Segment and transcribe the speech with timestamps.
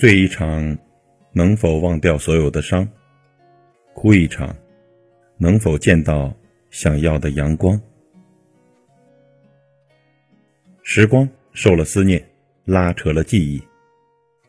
[0.00, 0.78] 醉一场，
[1.34, 2.88] 能否忘掉所有的伤？
[3.92, 4.56] 哭一场，
[5.36, 6.34] 能否见到
[6.70, 7.78] 想要的阳光？
[10.82, 12.26] 时光受了思念，
[12.64, 13.62] 拉扯了记忆，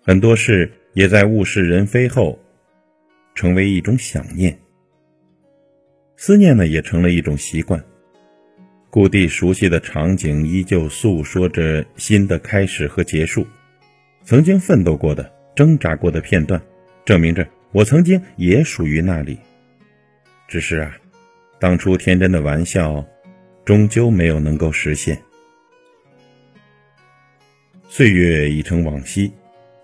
[0.01, 2.39] 很多事也在物是人非后，
[3.35, 4.57] 成为一种想念。
[6.15, 7.83] 思念呢，也成了一种习惯。
[8.89, 13.45] 故地熟悉的场景，依旧诉说着新的开始和结束。
[14.23, 16.61] 曾经奋斗过的、挣扎过的片段，
[17.05, 19.37] 证明着我曾经也属于那里。
[20.47, 20.97] 只是啊，
[21.59, 23.05] 当初天真的玩笑，
[23.63, 25.17] 终究没有能够实现。
[27.87, 29.31] 岁月已成往昔，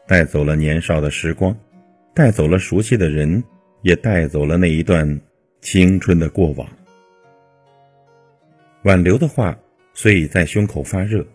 [0.07, 1.57] 带走了年少的时光，
[2.13, 3.43] 带走了熟悉的人，
[3.81, 5.20] 也带走了那一段
[5.62, 6.68] 青春的过往。
[8.84, 9.57] 挽留的话
[9.93, 11.26] 虽已在胸口发热，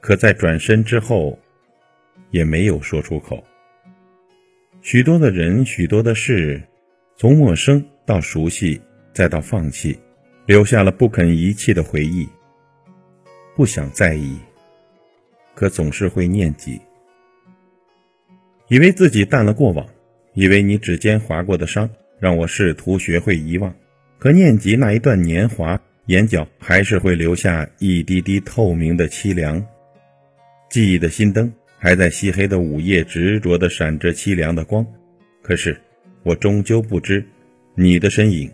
[0.00, 1.38] 可在转身之后，
[2.30, 3.42] 也没有说出口。
[4.82, 6.60] 许多的人，许多的事，
[7.16, 8.80] 从陌生到熟悉，
[9.14, 9.96] 再到放弃，
[10.44, 12.28] 留下了不肯遗弃的回忆。
[13.54, 14.36] 不想在意，
[15.54, 16.80] 可总是会念及。
[18.66, 19.86] 以为自己淡了过往，
[20.34, 21.88] 以为你指尖划过的伤，
[22.18, 23.72] 让我试图学会遗忘，
[24.18, 25.80] 可念及那一段年华。
[26.06, 29.64] 眼角还是会留下一滴滴透明的凄凉，
[30.68, 31.50] 记忆的心灯
[31.82, 34.86] 还在漆黑的午夜执着地闪着凄凉的光。
[35.42, 35.76] 可是，
[36.22, 37.26] 我终究不知，
[37.74, 38.48] 你的身影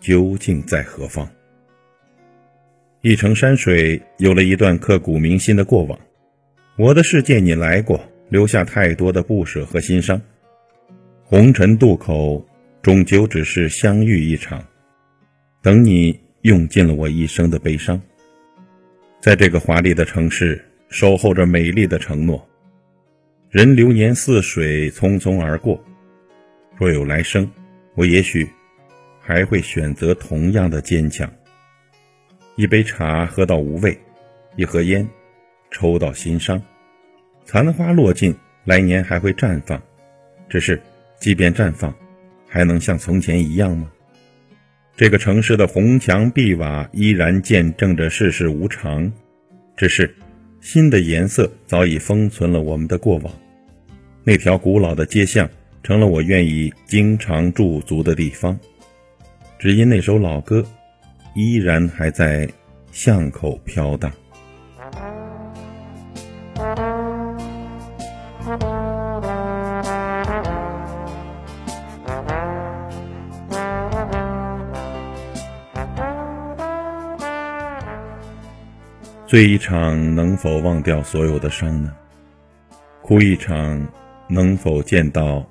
[0.00, 1.30] 究竟在何方。
[3.02, 6.00] 一程山水有了一段刻骨铭心的过往，
[6.78, 10.18] 我的世界你来过，留下太多的不舍和心伤。
[11.22, 12.42] 红尘渡口，
[12.80, 14.64] 终究只是相遇一场，
[15.60, 16.18] 等你。
[16.42, 18.00] 用尽了我一生的悲伤，
[19.20, 20.58] 在这个华丽的城市
[20.88, 22.49] 守候着美丽的承诺。
[23.50, 25.84] 人流年似水，匆匆而过。
[26.76, 27.50] 若有来生，
[27.96, 28.48] 我也许
[29.20, 31.28] 还会选择同样的坚强。
[32.54, 33.98] 一杯茶喝到无味，
[34.54, 35.04] 一盒烟
[35.72, 36.62] 抽到心伤。
[37.44, 39.82] 残花落尽，来年还会绽放。
[40.48, 40.80] 只是，
[41.18, 41.92] 即便绽放，
[42.46, 43.90] 还能像从前一样吗？
[44.96, 49.12] 这个城市的红墙碧瓦依然见证着世事无常，
[49.76, 50.14] 只是
[50.60, 53.32] 新的颜色早已封存了我们的过往。
[54.22, 55.48] 那条古老的街巷
[55.82, 58.58] 成了我愿意经常驻足的地方，
[59.58, 60.64] 只因那首老歌
[61.34, 62.48] 依然还在
[62.92, 64.12] 巷口飘荡。
[79.30, 81.94] 醉一场能否忘掉所有的伤呢？
[83.00, 83.86] 哭一场
[84.26, 85.46] 能否见到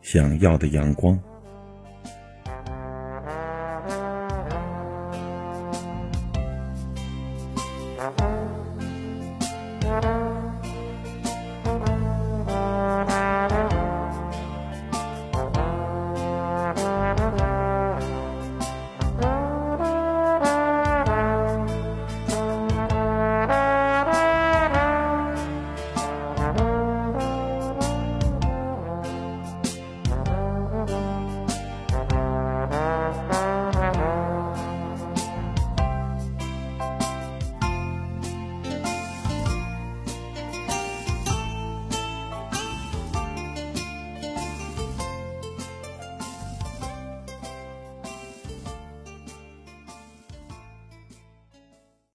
[0.00, 1.18] 想要的阳光？